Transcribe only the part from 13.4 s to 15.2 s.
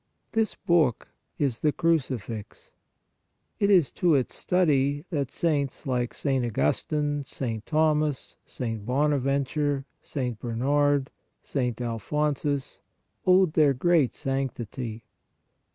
their great sanctity.